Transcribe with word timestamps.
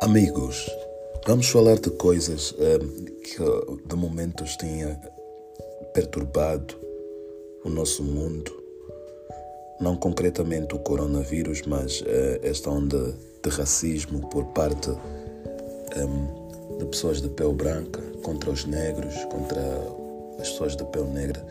Amigos, 0.00 0.70
vamos 1.26 1.48
falar 1.48 1.74
de 1.80 1.90
coisas 1.90 2.52
um, 2.52 3.04
que 3.20 3.88
de 3.88 3.96
momentos 3.96 4.56
tenha 4.56 4.96
perturbado 5.92 6.76
o 7.64 7.68
nosso 7.68 8.04
mundo. 8.04 8.52
Não 9.80 9.96
concretamente 9.96 10.72
o 10.76 10.78
coronavírus, 10.78 11.62
mas 11.66 12.00
uh, 12.02 12.06
esta 12.42 12.70
onda 12.70 13.12
de 13.42 13.50
racismo 13.50 14.28
por 14.28 14.44
parte 14.46 14.88
um, 14.90 16.78
de 16.78 16.84
pessoas 16.86 17.20
de 17.20 17.28
pele 17.30 17.54
branca 17.54 18.00
contra 18.22 18.50
os 18.50 18.64
negros, 18.64 19.16
contra 19.24 19.60
as 20.38 20.48
pessoas 20.48 20.76
de 20.76 20.84
pele 20.84 21.08
negra. 21.08 21.44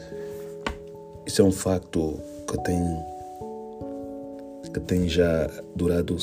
Isso 1.26 1.42
é 1.42 1.46
um 1.46 1.52
facto 1.52 2.18
que 2.50 2.64
tem, 2.64 2.82
que 4.74 4.80
tem 4.80 5.10
já 5.10 5.50
durado 5.76 6.16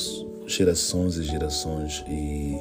gerações 0.47 1.17
e 1.17 1.23
gerações 1.23 2.03
e 2.07 2.55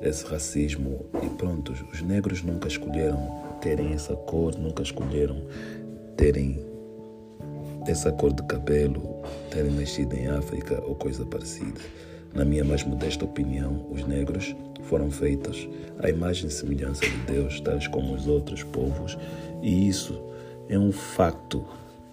esse 0.00 0.24
racismo 0.24 1.06
e 1.22 1.28
pronto, 1.30 1.72
os 1.92 2.02
negros 2.02 2.42
nunca 2.42 2.68
escolheram 2.68 3.58
terem 3.60 3.92
essa 3.92 4.14
cor, 4.14 4.56
nunca 4.56 4.82
escolheram 4.82 5.42
terem 6.16 6.64
essa 7.86 8.12
cor 8.12 8.32
de 8.32 8.42
cabelo, 8.44 9.22
terem 9.50 9.72
nascido 9.72 10.14
em 10.14 10.28
África 10.28 10.82
ou 10.84 10.94
coisa 10.94 11.24
parecida. 11.24 11.80
Na 12.34 12.44
minha 12.44 12.64
mais 12.64 12.84
modesta 12.84 13.24
opinião, 13.24 13.86
os 13.90 14.06
negros 14.06 14.54
foram 14.82 15.10
feitos 15.10 15.68
à 15.98 16.08
imagem 16.08 16.46
e 16.46 16.50
semelhança 16.50 17.00
de 17.00 17.16
Deus, 17.32 17.60
tais 17.60 17.86
como 17.88 18.14
os 18.14 18.26
outros 18.26 18.62
povos, 18.62 19.18
e 19.62 19.88
isso 19.88 20.20
é 20.68 20.78
um 20.78 20.92
facto 20.92 21.64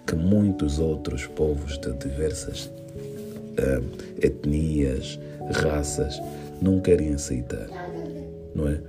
que 0.06 0.16
muitos 0.16 0.78
outros 0.78 1.26
povos 1.26 1.78
de 1.78 1.92
diversas 1.94 2.70
etnias, 4.22 5.18
raças, 5.62 6.20
não 6.60 6.80
querem 6.80 7.14
aceitar, 7.14 7.68
não 8.54 8.68
é? 8.68 8.80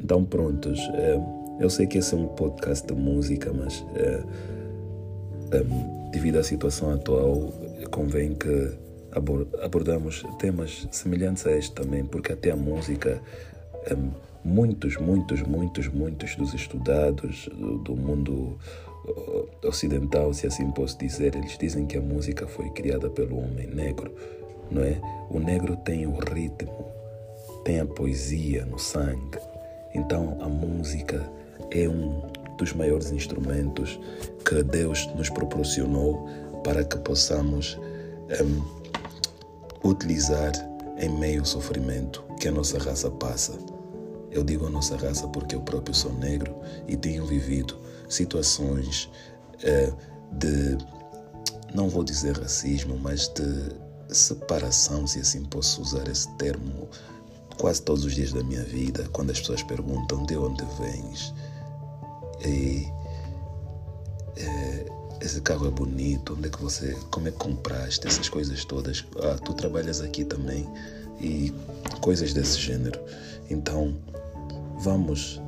Então, 0.00 0.24
prontos, 0.24 0.78
uh, 0.78 1.58
eu 1.60 1.70
sei 1.70 1.86
que 1.86 1.98
esse 1.98 2.14
é 2.14 2.18
um 2.18 2.26
podcast 2.28 2.86
de 2.86 2.94
música, 2.94 3.52
mas 3.52 3.84
um, 5.52 6.10
devido 6.10 6.38
à 6.38 6.42
situação 6.42 6.92
atual, 6.92 7.52
convém 7.90 8.34
que 8.34 8.72
abordamos 9.62 10.24
temas 10.38 10.88
semelhantes 10.90 11.46
a 11.46 11.52
este 11.52 11.72
também, 11.74 12.04
porque 12.04 12.32
até 12.32 12.50
a 12.50 12.56
música, 12.56 13.20
muitos, 14.44 14.96
muitos, 14.96 15.42
muitos, 15.42 15.88
muitos 15.88 16.34
dos 16.36 16.54
estudados 16.54 17.48
do, 17.52 17.78
do 17.78 17.96
mundo 17.96 18.58
ocidental, 19.64 20.32
se 20.32 20.46
assim 20.46 20.70
posso 20.70 20.98
dizer, 20.98 21.34
eles 21.34 21.56
dizem 21.58 21.86
que 21.86 21.96
a 21.96 22.00
música 22.00 22.46
foi 22.46 22.70
criada 22.70 23.10
pelo 23.10 23.38
homem 23.38 23.66
negro, 23.66 24.14
não 24.70 24.82
é? 24.82 25.00
O 25.30 25.38
negro 25.38 25.76
tem 25.76 26.06
o 26.06 26.12
ritmo, 26.12 26.86
tem 27.64 27.80
a 27.80 27.86
poesia 27.86 28.64
no 28.64 28.78
sangue. 28.78 29.38
Então 29.94 30.38
a 30.40 30.48
música 30.48 31.30
é 31.70 31.88
um 31.88 32.22
dos 32.56 32.72
maiores 32.72 33.10
instrumentos 33.10 33.98
que 34.44 34.62
Deus 34.62 35.06
nos 35.14 35.28
proporcionou 35.28 36.28
para 36.62 36.84
que 36.84 36.98
possamos 36.98 37.78
um, 38.40 39.88
utilizar 39.88 40.52
em 40.98 41.08
meio 41.08 41.40
ao 41.40 41.46
sofrimento 41.46 42.22
que 42.40 42.48
a 42.48 42.52
nossa 42.52 42.78
raça 42.78 43.10
passa. 43.10 43.58
Eu 44.32 44.42
digo 44.42 44.66
a 44.66 44.70
nossa 44.70 44.96
raça 44.96 45.28
porque 45.28 45.54
eu 45.54 45.60
próprio 45.60 45.94
sou 45.94 46.12
negro 46.14 46.56
e 46.88 46.96
tenho 46.96 47.26
vivido 47.26 47.78
situações 48.08 49.10
uh, 49.58 49.96
de, 50.32 50.78
não 51.74 51.88
vou 51.88 52.02
dizer 52.02 52.38
racismo, 52.38 52.98
mas 52.98 53.28
de 53.28 53.76
separação, 54.08 55.06
se 55.06 55.20
assim 55.20 55.44
posso 55.44 55.82
usar 55.82 56.08
esse 56.08 56.28
termo, 56.36 56.88
quase 57.58 57.82
todos 57.82 58.04
os 58.04 58.14
dias 58.14 58.32
da 58.32 58.42
minha 58.42 58.64
vida, 58.64 59.06
quando 59.12 59.30
as 59.30 59.38
pessoas 59.38 59.62
perguntam 59.62 60.24
de 60.24 60.36
onde 60.36 60.64
vens. 60.80 61.34
E, 62.44 62.88
uh, 64.38 65.02
esse 65.20 65.40
carro 65.40 65.68
é 65.68 65.70
bonito, 65.70 66.34
onde 66.34 66.48
é 66.48 66.50
que 66.50 66.60
você, 66.60 66.96
como 67.10 67.28
é 67.28 67.30
que 67.30 67.36
compraste, 67.36 68.06
essas 68.06 68.28
coisas 68.28 68.64
todas. 68.64 69.04
Ah, 69.22 69.36
tu 69.44 69.54
trabalhas 69.54 70.00
aqui 70.00 70.24
também 70.24 70.68
e 71.20 71.52
coisas 72.00 72.32
desse 72.32 72.58
gênero. 72.58 73.00
Então, 73.50 73.94
Vamos 74.82 75.40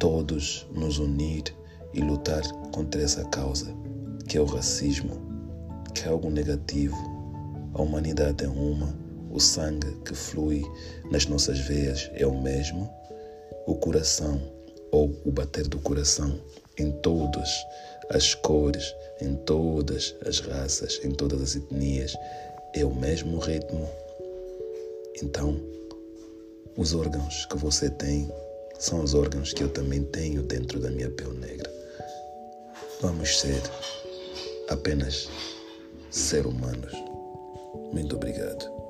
todos 0.00 0.66
nos 0.72 0.98
unir 0.98 1.44
e 1.92 2.00
lutar 2.00 2.42
contra 2.72 3.00
essa 3.00 3.24
causa, 3.26 3.72
que 4.26 4.36
é 4.36 4.40
o 4.40 4.44
racismo, 4.44 5.20
que 5.94 6.02
é 6.02 6.08
algo 6.08 6.28
negativo. 6.30 6.96
A 7.74 7.80
humanidade 7.80 8.44
é 8.44 8.48
uma, 8.48 8.92
o 9.30 9.38
sangue 9.38 9.94
que 10.04 10.16
flui 10.16 10.64
nas 11.12 11.26
nossas 11.26 11.60
veias 11.60 12.10
é 12.14 12.26
o 12.26 12.42
mesmo, 12.42 12.90
o 13.68 13.76
coração 13.76 14.42
ou 14.90 15.16
o 15.24 15.30
bater 15.30 15.68
do 15.68 15.78
coração 15.78 16.40
em 16.76 16.90
todas 16.90 17.48
as 18.10 18.34
cores, 18.34 18.92
em 19.20 19.36
todas 19.36 20.16
as 20.26 20.40
raças, 20.40 21.00
em 21.04 21.12
todas 21.12 21.40
as 21.40 21.54
etnias 21.54 22.16
é 22.74 22.84
o 22.84 22.94
mesmo 22.94 23.38
ritmo. 23.38 23.88
Então, 25.22 25.60
os 26.76 26.94
órgãos 26.94 27.46
que 27.46 27.56
você 27.56 27.88
tem 27.88 28.28
são 28.78 29.02
os 29.02 29.14
órgãos 29.14 29.52
que 29.52 29.62
eu 29.62 29.68
também 29.68 30.02
tenho 30.04 30.42
dentro 30.42 30.80
da 30.80 30.90
minha 30.90 31.10
pele 31.10 31.38
negra. 31.38 31.72
Vamos 33.00 33.40
ser 33.40 33.62
apenas 34.68 35.28
ser 36.10 36.46
humanos. 36.46 36.92
Muito 37.92 38.16
obrigado. 38.16 38.83